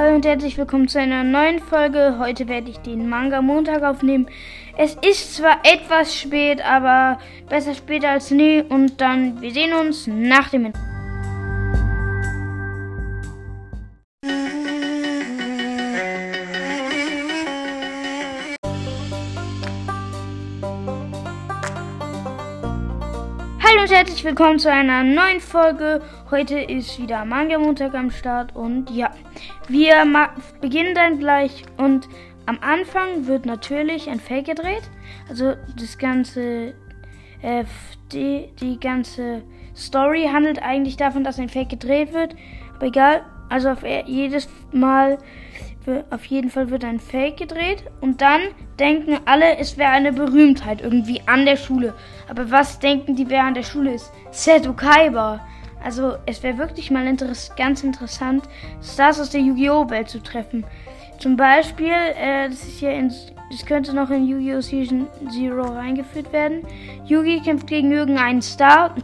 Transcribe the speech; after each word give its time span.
Hallo 0.00 0.14
und 0.14 0.24
herzlich 0.24 0.56
willkommen 0.56 0.88
zu 0.88 0.98
einer 0.98 1.24
neuen 1.24 1.58
Folge. 1.58 2.16
Heute 2.18 2.48
werde 2.48 2.70
ich 2.70 2.78
den 2.78 3.06
Manga 3.06 3.42
Montag 3.42 3.82
aufnehmen. 3.82 4.28
Es 4.78 4.96
ist 5.06 5.34
zwar 5.34 5.58
etwas 5.62 6.18
spät, 6.18 6.64
aber 6.64 7.18
besser 7.50 7.74
später 7.74 8.08
als 8.08 8.30
nie. 8.30 8.62
Und 8.62 9.02
dann, 9.02 9.42
wir 9.42 9.52
sehen 9.52 9.74
uns 9.74 10.06
nach 10.06 10.48
dem 10.48 10.64
Intro. 10.64 10.89
Und 23.80 23.90
herzlich 23.90 24.22
willkommen 24.24 24.58
zu 24.58 24.70
einer 24.70 25.02
neuen 25.02 25.40
Folge. 25.40 26.02
Heute 26.30 26.60
ist 26.60 27.00
wieder 27.00 27.24
Manga 27.24 27.58
Montag 27.58 27.94
am 27.94 28.10
Start 28.10 28.54
und 28.54 28.90
ja, 28.90 29.10
wir 29.68 30.04
beginnen 30.60 30.94
dann 30.94 31.18
gleich 31.18 31.64
und 31.78 32.06
am 32.44 32.58
Anfang 32.60 33.26
wird 33.26 33.46
natürlich 33.46 34.10
ein 34.10 34.20
Fake 34.20 34.44
gedreht. 34.44 34.82
Also 35.30 35.54
das 35.78 35.96
ganze, 35.96 36.74
äh, 37.40 37.64
die, 38.12 38.50
die 38.60 38.78
ganze 38.78 39.44
Story 39.74 40.28
handelt 40.30 40.62
eigentlich 40.62 40.98
davon, 40.98 41.24
dass 41.24 41.38
ein 41.38 41.48
Fake 41.48 41.70
gedreht 41.70 42.12
wird. 42.12 42.36
Aber 42.76 42.86
egal, 42.86 43.24
also 43.48 43.70
auf 43.70 43.82
jedes 44.04 44.50
Mal 44.72 45.16
auf 46.10 46.24
jeden 46.26 46.50
Fall 46.50 46.70
wird 46.70 46.84
ein 46.84 47.00
Fake 47.00 47.38
gedreht 47.38 47.84
und 48.00 48.20
dann 48.20 48.40
denken 48.78 49.18
alle, 49.24 49.56
es 49.56 49.78
wäre 49.78 49.90
eine 49.90 50.12
Berühmtheit 50.12 50.82
irgendwie 50.82 51.22
an 51.26 51.46
der 51.46 51.56
Schule. 51.56 51.94
Aber 52.28 52.50
was 52.50 52.78
denken 52.78 53.16
die, 53.16 53.28
wer 53.28 53.44
an 53.44 53.54
der 53.54 53.62
Schule 53.62 53.94
ist? 53.94 54.12
Seto 54.30 54.72
Kaiba. 54.74 55.40
Also 55.82 56.16
es 56.26 56.42
wäre 56.42 56.58
wirklich 56.58 56.90
mal 56.90 57.06
interess 57.06 57.52
ganz 57.56 57.82
interessant, 57.82 58.44
Stars 58.82 59.18
aus 59.18 59.30
der 59.30 59.40
Yu-Gi-Oh! 59.40 59.88
Welt 59.88 60.10
zu 60.10 60.22
treffen. 60.22 60.64
Zum 61.18 61.36
Beispiel, 61.36 61.92
äh, 61.92 62.48
das 62.48 62.62
ist 62.62 62.78
hier 62.78 62.92
in, 62.92 63.12
das 63.50 63.64
könnte 63.64 63.94
noch 63.94 64.10
in 64.10 64.26
Yu-Gi-Oh! 64.26 64.60
Season 64.60 65.06
Zero 65.30 65.62
reingeführt 65.62 66.32
werden. 66.32 66.66
Yugi 67.06 67.40
kämpft 67.40 67.66
gegen 67.66 67.90
irgendeinen 67.90 68.42
Star, 68.42 68.94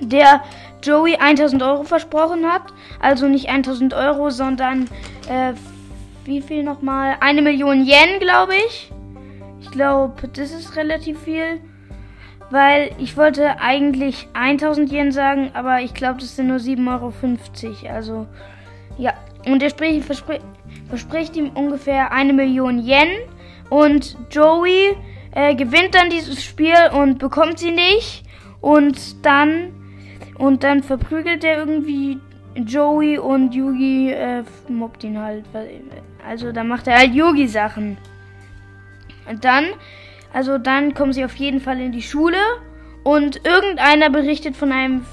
der 0.00 0.42
Joey 0.82 1.16
1000 1.16 1.62
Euro 1.62 1.84
versprochen 1.84 2.46
hat. 2.46 2.62
Also 3.00 3.28
nicht 3.28 3.50
1000 3.50 3.92
Euro, 3.92 4.30
sondern 4.30 4.88
äh, 5.28 5.52
wie 6.28 6.42
viel 6.42 6.62
nochmal? 6.62 7.16
Eine 7.20 7.42
Million 7.42 7.84
Yen, 7.84 8.20
glaube 8.20 8.52
ich. 8.68 8.92
Ich 9.60 9.70
glaube, 9.70 10.28
das 10.28 10.52
ist 10.52 10.76
relativ 10.76 11.18
viel. 11.20 11.60
Weil 12.50 12.90
ich 12.98 13.16
wollte 13.16 13.60
eigentlich 13.60 14.28
1000 14.34 14.92
Yen 14.92 15.10
sagen, 15.10 15.50
aber 15.54 15.80
ich 15.80 15.94
glaube, 15.94 16.20
das 16.20 16.36
sind 16.36 16.48
nur 16.48 16.58
7,50 16.58 16.86
Euro. 16.86 17.94
Also, 17.94 18.26
ja. 18.96 19.14
Und 19.46 19.62
er 19.62 19.70
spricht, 19.70 20.04
verspr 20.04 20.38
verspricht 20.88 21.36
ihm 21.36 21.50
ungefähr 21.50 22.12
eine 22.12 22.32
Million 22.32 22.78
Yen. 22.78 23.08
Und 23.70 24.16
Joey 24.30 24.96
äh, 25.32 25.54
gewinnt 25.54 25.94
dann 25.94 26.10
dieses 26.10 26.42
Spiel 26.44 26.76
und 26.92 27.18
bekommt 27.18 27.58
sie 27.58 27.72
nicht. 27.72 28.24
Und 28.60 29.24
dann, 29.24 29.72
und 30.38 30.62
dann 30.62 30.82
verprügelt 30.82 31.44
er 31.44 31.58
irgendwie 31.58 32.18
Joey 32.66 33.18
und 33.18 33.54
Yugi 33.54 34.10
äh, 34.10 34.42
mobbt 34.68 35.04
ihn 35.04 35.18
halt. 35.18 35.44
Also 36.26 36.52
da 36.52 36.64
macht 36.64 36.86
er 36.86 36.98
halt 36.98 37.14
Yugi-Sachen. 37.14 37.96
Und 39.28 39.44
dann, 39.44 39.66
also 40.32 40.58
dann 40.58 40.94
kommen 40.94 41.12
sie 41.12 41.24
auf 41.24 41.36
jeden 41.36 41.60
Fall 41.60 41.80
in 41.80 41.92
die 41.92 42.02
Schule 42.02 42.38
und 43.04 43.46
irgendeiner 43.46 44.10
berichtet 44.10 44.56
von 44.56 44.72
einem 44.72 45.04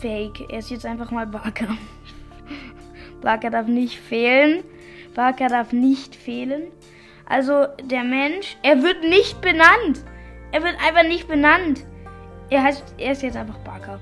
Fake. 0.00 0.50
Er 0.50 0.58
ist 0.58 0.70
jetzt 0.70 0.86
einfach 0.86 1.10
mal 1.10 1.26
Barker. 1.26 1.68
Barker 3.20 3.50
darf 3.50 3.66
nicht 3.66 3.98
fehlen. 3.98 4.64
Barker 5.14 5.48
darf 5.48 5.72
nicht 5.72 6.14
fehlen. 6.14 6.64
Also 7.26 7.66
der 7.84 8.04
Mensch, 8.04 8.56
er 8.62 8.82
wird 8.82 9.02
nicht 9.02 9.40
benannt. 9.40 10.02
Er 10.52 10.62
wird 10.62 10.76
einfach 10.86 11.02
nicht 11.02 11.28
benannt. 11.28 11.84
Er 12.48 12.62
heißt, 12.62 12.94
er 12.96 13.12
ist 13.12 13.22
jetzt 13.22 13.36
einfach 13.36 13.58
Barker. 13.58 14.00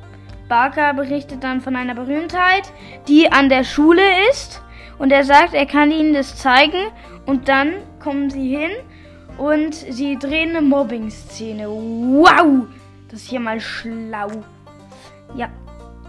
Barker 0.48 0.94
berichtet 0.94 1.42
dann 1.42 1.60
von 1.60 1.76
einer 1.76 1.94
Berühmtheit, 1.94 2.72
die 3.08 3.30
an 3.30 3.48
der 3.48 3.64
Schule 3.64 4.02
ist. 4.30 4.62
Und 4.98 5.12
er 5.12 5.24
sagt, 5.24 5.54
er 5.54 5.66
kann 5.66 5.90
ihnen 5.90 6.14
das 6.14 6.36
zeigen. 6.36 6.88
Und 7.26 7.48
dann 7.48 7.74
kommen 8.00 8.30
sie 8.30 8.56
hin 8.56 8.70
und 9.38 9.74
sie 9.74 10.16
drehen 10.16 10.50
eine 10.50 10.62
Mobbing-Szene. 10.62 11.68
Wow! 11.68 12.66
Das 13.08 13.22
ist 13.22 13.30
hier 13.30 13.40
mal 13.40 13.60
schlau. 13.60 14.28
Ja. 15.34 15.48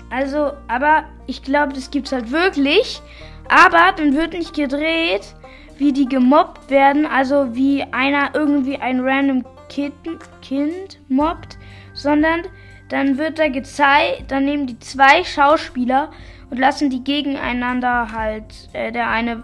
Also, 0.09 0.53
aber 0.67 1.03
ich 1.25 1.43
glaube, 1.43 1.73
das 1.73 1.91
gibt's 1.91 2.11
halt 2.11 2.31
wirklich. 2.31 3.01
Aber 3.49 3.93
dann 3.97 4.15
wird 4.15 4.33
nicht 4.33 4.55
gedreht, 4.55 5.35
wie 5.77 5.91
die 5.91 6.07
gemobbt 6.07 6.69
werden. 6.69 7.05
Also 7.05 7.55
wie 7.55 7.83
einer 7.91 8.31
irgendwie 8.33 8.77
ein 8.77 9.01
random 9.01 9.43
Kind, 9.69 9.93
kind 10.41 10.99
mobbt. 11.09 11.57
Sondern 11.93 12.43
dann 12.89 13.17
wird 13.17 13.39
da 13.39 13.49
gezeigt, 13.49 14.25
dann 14.29 14.45
nehmen 14.45 14.67
die 14.67 14.79
zwei 14.79 15.23
Schauspieler 15.23 16.11
und 16.49 16.57
lassen 16.57 16.89
die 16.89 17.03
gegeneinander 17.03 18.11
halt, 18.11 18.69
äh, 18.73 18.91
der 18.91 19.09
eine 19.09 19.43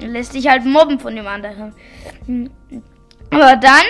lässt 0.00 0.32
sich 0.32 0.48
halt 0.48 0.64
mobben 0.64 0.98
von 0.98 1.14
dem 1.14 1.26
anderen. 1.26 1.74
Aber 3.30 3.56
dann, 3.56 3.86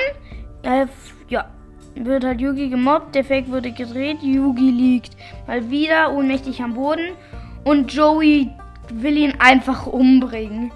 äh, 0.63 0.87
ja, 1.29 1.47
wird 1.95 2.25
halt 2.25 2.41
Yugi 2.41 2.69
gemobbt, 2.69 3.15
der 3.15 3.25
Fake 3.25 3.49
wurde 3.49 3.73
gedreht, 3.73 4.19
Yugi 4.23 4.71
liegt 4.71 5.17
mal 5.47 5.71
wieder 5.71 6.13
ohnmächtig 6.13 6.63
am 6.63 6.75
Boden 6.75 7.13
und 7.65 7.93
Joey 7.93 8.51
will 8.93 9.17
ihn 9.17 9.35
einfach 9.39 9.87
umbringen. 9.87 10.73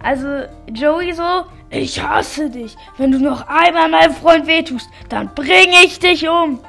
Also 0.00 0.44
Joey 0.72 1.12
so, 1.12 1.44
ich 1.70 2.02
hasse 2.02 2.50
dich. 2.50 2.76
Wenn 2.96 3.10
du 3.10 3.18
noch 3.18 3.46
einmal 3.48 3.88
meinem 3.88 4.14
Freund 4.14 4.46
wehtust, 4.46 4.88
dann 5.08 5.34
bringe 5.34 5.84
ich 5.84 5.98
dich 5.98 6.28
um. 6.28 6.60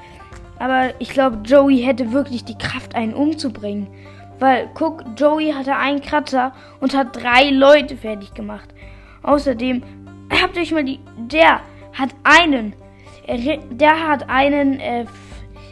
Aber 0.60 0.94
ich 1.00 1.10
glaube, 1.10 1.40
Joey 1.46 1.82
hätte 1.82 2.12
wirklich 2.12 2.44
die 2.46 2.58
Kraft, 2.58 2.96
einen 2.96 3.14
umzubringen. 3.14 3.88
Weil, 4.40 4.70
guck, 4.74 5.04
Joey 5.18 5.54
hatte 5.54 5.76
einen 5.76 6.02
Kratzer 6.02 6.54
und 6.80 6.96
hat 6.96 7.16
drei 7.16 7.50
Leute 7.50 7.98
fertig 7.98 8.34
gemacht. 8.34 8.70
Außerdem, 9.24 9.84
habt 10.42 10.56
ihr 10.56 10.62
euch 10.62 10.72
mal 10.72 10.84
die. 10.84 11.00
Der 11.18 11.62
hat 11.94 12.10
einen. 12.24 12.74
Der 13.72 14.08
hat 14.08 14.30
einen. 14.30 14.80
Äh, 14.80 15.06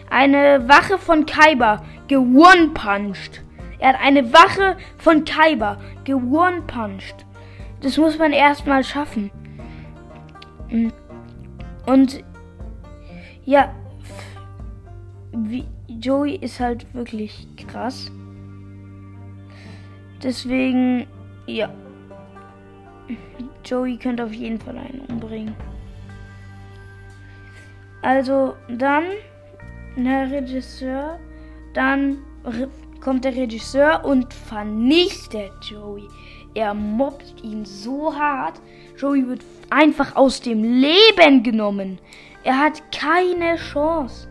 eine 0.09 0.67
Wache 0.67 0.97
von 0.97 1.25
Kaiba 1.25 1.83
gewone-punched. 2.07 3.41
Er 3.79 3.89
hat 3.89 4.01
eine 4.01 4.33
Wache 4.33 4.77
von 4.97 5.25
Kaiba 5.25 5.77
gewone-punched. 6.03 7.25
Das 7.81 7.97
muss 7.97 8.17
man 8.17 8.31
erstmal 8.31 8.83
schaffen. 8.83 9.31
Und 11.85 12.23
ja, 13.43 13.73
wie, 15.45 15.65
Joey 15.87 16.35
ist 16.35 16.59
halt 16.59 16.91
wirklich 16.93 17.47
krass. 17.67 18.11
Deswegen, 20.23 21.07
ja. 21.45 21.69
Joey 23.63 23.97
könnte 23.97 24.25
auf 24.25 24.33
jeden 24.33 24.59
Fall 24.59 24.77
einen 24.77 25.01
umbringen. 25.07 25.55
Also 28.01 28.55
dann 28.69 29.03
der 29.95 30.31
Regisseur, 30.31 31.19
dann 31.73 32.19
kommt 33.01 33.25
der 33.25 33.35
Regisseur 33.35 34.03
und 34.05 34.33
vernichtet 34.33 35.51
Joey. 35.61 36.07
Er 36.53 36.73
mobbt 36.73 37.43
ihn 37.43 37.65
so 37.65 38.15
hart. 38.15 38.59
Joey 38.97 39.27
wird 39.27 39.41
einfach 39.69 40.15
aus 40.15 40.41
dem 40.41 40.63
Leben 40.63 41.43
genommen. 41.43 41.99
Er 42.43 42.57
hat 42.57 42.81
keine 42.91 43.57
Chance. 43.57 44.27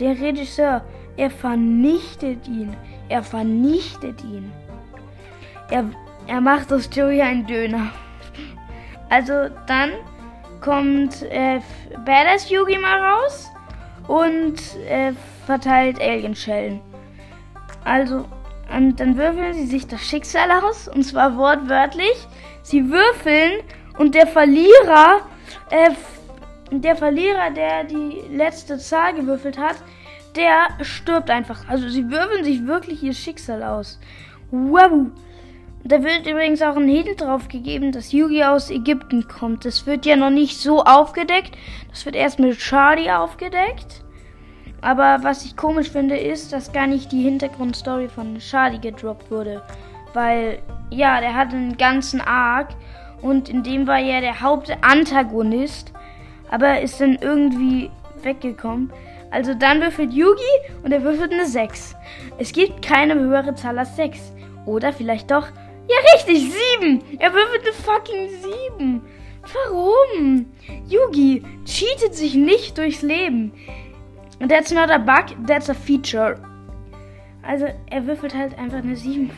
Der 0.00 0.20
Regisseur, 0.20 0.82
er 1.16 1.30
vernichtet 1.30 2.46
ihn. 2.46 2.76
Er 3.08 3.22
vernichtet 3.22 4.22
ihn. 4.24 4.52
Er, 5.70 5.84
er 6.26 6.40
macht 6.40 6.72
aus 6.72 6.88
Joey 6.92 7.22
einen 7.22 7.46
Döner. 7.46 7.90
Also 9.08 9.32
dann 9.68 9.92
kommt 10.60 11.22
äh, 11.30 11.60
Badass 12.04 12.50
Yugi 12.50 12.76
mal 12.76 12.98
raus 12.98 13.48
und 14.08 14.56
äh, 14.88 15.12
verteilt 15.46 16.00
Alienschellen. 16.00 16.80
Also, 17.84 18.24
und 18.76 18.98
dann 18.98 19.16
würfeln 19.16 19.54
sie 19.54 19.66
sich 19.66 19.86
das 19.86 20.00
Schicksal 20.02 20.50
aus, 20.50 20.88
und 20.88 21.04
zwar 21.04 21.36
wortwörtlich. 21.36 22.26
Sie 22.62 22.90
würfeln 22.90 23.60
und 23.96 24.16
der 24.16 24.26
Verlierer 24.26 25.20
äh, 25.70 25.90
der 26.70 26.96
Verlierer, 26.96 27.50
der 27.50 27.84
die 27.84 28.22
letzte 28.30 28.78
Zahl 28.78 29.14
gewürfelt 29.14 29.58
hat, 29.58 29.76
der 30.34 30.84
stirbt 30.84 31.30
einfach. 31.30 31.68
Also 31.68 31.88
sie 31.88 32.10
würfeln 32.10 32.44
sich 32.44 32.66
wirklich 32.66 33.02
ihr 33.02 33.14
Schicksal 33.14 33.62
aus. 33.62 33.98
Wow. 34.50 35.06
Da 35.84 36.02
wird 36.02 36.26
übrigens 36.26 36.62
auch 36.62 36.76
ein 36.76 36.88
Hint 36.88 37.20
drauf 37.20 37.46
gegeben, 37.48 37.92
dass 37.92 38.12
Yugi 38.12 38.42
aus 38.42 38.70
Ägypten 38.70 39.28
kommt. 39.28 39.64
Das 39.64 39.86
wird 39.86 40.04
ja 40.04 40.16
noch 40.16 40.30
nicht 40.30 40.58
so 40.58 40.82
aufgedeckt. 40.82 41.56
Das 41.90 42.04
wird 42.04 42.16
erst 42.16 42.40
mit 42.40 42.58
Charlie 42.58 43.10
aufgedeckt. 43.10 44.02
Aber 44.80 45.18
was 45.22 45.44
ich 45.44 45.56
komisch 45.56 45.90
finde, 45.90 46.16
ist, 46.16 46.52
dass 46.52 46.72
gar 46.72 46.86
nicht 46.86 47.12
die 47.12 47.22
Hintergrundstory 47.22 48.08
von 48.08 48.38
Charlie 48.38 48.80
gedroppt 48.80 49.30
wurde. 49.30 49.62
Weil 50.12 50.58
ja, 50.90 51.20
der 51.20 51.34
hat 51.34 51.52
einen 51.52 51.76
ganzen 51.76 52.20
Arc 52.20 52.68
und 53.22 53.48
in 53.48 53.62
dem 53.62 53.86
war 53.86 53.98
er 53.98 54.20
der 54.20 54.40
Hauptantagonist, 54.40 55.92
aber 56.50 56.80
ist 56.80 57.00
dann 57.00 57.18
irgendwie 57.20 57.90
weggekommen. 58.22 58.92
Also 59.30 59.54
dann 59.54 59.80
würfelt 59.80 60.12
Yugi 60.12 60.42
und 60.82 60.92
er 60.92 61.02
würfelt 61.02 61.32
eine 61.32 61.46
6. 61.46 61.94
Es 62.38 62.52
gibt 62.52 62.82
keine 62.82 63.14
höhere 63.14 63.54
Zahl 63.54 63.78
als 63.78 63.96
6. 63.96 64.32
Oder 64.64 64.92
vielleicht 64.92 65.30
doch. 65.30 65.48
Ja, 65.88 65.96
richtig, 66.14 66.52
7. 66.80 67.02
Er 67.18 67.32
würfelt 67.32 67.62
eine 67.62 67.72
fucking 67.72 68.28
7. 68.78 69.02
Warum? 69.54 70.46
Yugi 70.88 71.42
cheatet 71.64 72.14
sich 72.14 72.34
nicht 72.34 72.76
durchs 72.78 73.02
Leben. 73.02 73.52
That's 74.48 74.72
not 74.72 74.90
a 74.90 74.98
bug, 74.98 75.36
that's 75.46 75.70
a 75.70 75.74
feature. 75.74 76.36
Also, 77.42 77.66
er 77.88 78.06
würfelt 78.06 78.34
halt 78.34 78.58
einfach 78.58 78.78
eine 78.78 78.96
7. 78.96 79.30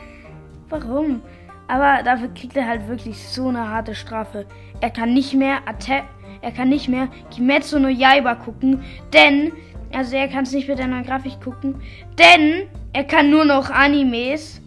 Warum? 0.70 1.22
Aber 1.68 2.02
dafür 2.02 2.28
kriegt 2.28 2.56
er 2.56 2.66
halt 2.66 2.88
wirklich 2.88 3.18
so 3.28 3.48
eine 3.48 3.68
harte 3.68 3.94
Strafe. 3.94 4.46
Er 4.80 4.90
kann 4.90 5.12
nicht 5.12 5.34
mehr 5.34 5.58
Attack, 5.66 6.04
er 6.42 6.50
kann 6.50 6.68
nicht 6.68 6.88
mehr 6.88 7.08
Kimetsu 7.30 7.78
no 7.78 7.88
Yaiba 7.88 8.34
gucken, 8.34 8.82
denn, 9.12 9.52
also 9.92 10.16
er 10.16 10.28
kann 10.28 10.42
es 10.42 10.52
nicht 10.52 10.68
mit 10.68 10.80
einer 10.80 11.02
Grafik 11.02 11.40
gucken, 11.40 11.80
denn 12.18 12.68
er 12.92 13.04
kann 13.04 13.30
nur 13.30 13.44
noch 13.44 13.70
Animes. 13.70 14.60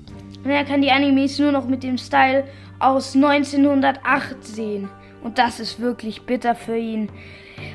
Und 0.44 0.52
er 0.52 0.64
kann 0.64 0.82
die 0.82 0.92
Animes 0.92 1.38
nur 1.40 1.52
noch 1.52 1.68
mit 1.68 1.84
dem 1.84 1.98
Style 1.98 2.46
aus 2.80 3.16
1908 3.16 4.44
sehen. 4.44 4.90
Und 5.24 5.38
das 5.38 5.60
ist 5.60 5.80
wirklich 5.80 6.22
bitter 6.22 6.56
für 6.56 6.78
ihn. 6.78 7.10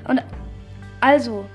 Und 0.07 0.23
also, 1.01 1.47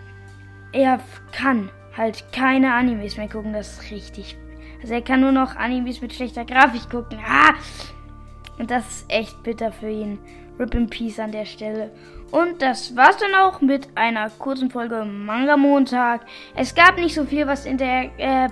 er 0.73 0.99
kann 1.31 1.69
halt 1.95 2.25
keine 2.33 2.73
Animes 2.73 3.17
mehr 3.17 3.29
gucken. 3.29 3.53
Das 3.53 3.79
ist 3.79 3.91
richtig. 3.91 4.37
Also 4.81 4.93
er 4.93 5.01
kann 5.01 5.21
nur 5.21 5.31
noch 5.31 5.55
Animes 5.55 6.01
mit 6.01 6.13
schlechter 6.13 6.43
Grafik 6.43 6.89
gucken. 6.89 7.17
Ah! 7.25 7.53
Und 8.57 8.71
das 8.71 8.85
ist 8.87 9.05
echt 9.09 9.43
bitter 9.43 9.71
für 9.71 9.89
ihn. 9.89 10.19
Rip 10.59 10.73
in 10.73 10.89
Peace 10.89 11.19
an 11.19 11.31
der 11.31 11.45
Stelle. 11.45 11.91
Und 12.31 12.61
das 12.61 12.95
war's 12.95 13.17
dann 13.17 13.35
auch 13.35 13.61
mit 13.61 13.87
einer 13.95 14.29
kurzen 14.29 14.69
Folge 14.69 15.05
Manga 15.05 15.57
Montag. 15.57 16.21
Es 16.55 16.73
gab 16.73 16.97
nicht 16.97 17.15
so 17.15 17.25
viel, 17.25 17.47
was 17.47 17.65
in 17.65 17.77
der 17.77 18.09
äh, 18.17 18.49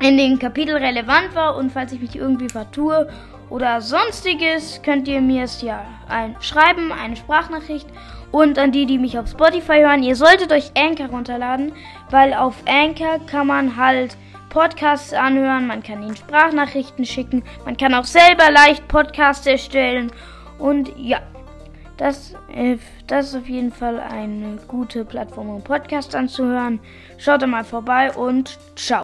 in 0.00 0.18
den 0.18 0.38
Kapitel 0.38 0.76
relevant 0.76 1.34
war 1.34 1.56
und 1.56 1.72
falls 1.72 1.92
ich 1.92 2.00
mich 2.00 2.16
irgendwie 2.16 2.48
vertue 2.48 3.08
oder 3.48 3.80
sonstiges, 3.80 4.80
könnt 4.82 5.08
ihr 5.08 5.20
mir 5.20 5.44
es 5.44 5.62
ja 5.62 5.84
ein 6.08 6.36
schreiben, 6.40 6.92
eine 6.92 7.16
Sprachnachricht 7.16 7.86
und 8.32 8.58
an 8.58 8.72
die, 8.72 8.86
die 8.86 8.98
mich 8.98 9.18
auf 9.18 9.28
Spotify 9.28 9.80
hören, 9.80 10.02
ihr 10.02 10.16
solltet 10.16 10.52
euch 10.52 10.72
Anchor 10.76 11.06
runterladen, 11.06 11.72
weil 12.10 12.34
auf 12.34 12.56
Anchor 12.66 13.20
kann 13.26 13.46
man 13.46 13.76
halt 13.76 14.16
Podcasts 14.50 15.12
anhören, 15.12 15.66
man 15.66 15.82
kann 15.82 16.02
ihnen 16.02 16.16
Sprachnachrichten 16.16 17.04
schicken, 17.04 17.44
man 17.64 17.76
kann 17.76 17.94
auch 17.94 18.04
selber 18.04 18.50
leicht 18.50 18.86
Podcasts 18.88 19.46
erstellen 19.46 20.10
und 20.58 20.92
ja, 20.96 21.20
das, 21.96 22.34
äh, 22.52 22.76
das 23.06 23.28
ist 23.28 23.36
auf 23.36 23.48
jeden 23.48 23.72
Fall 23.72 24.00
eine 24.00 24.58
gute 24.68 25.04
Plattform, 25.04 25.48
um 25.48 25.62
Podcasts 25.62 26.14
anzuhören. 26.14 26.80
Schaut 27.18 27.42
da 27.42 27.46
mal 27.46 27.64
vorbei 27.64 28.12
und 28.12 28.58
ciao. 28.76 29.02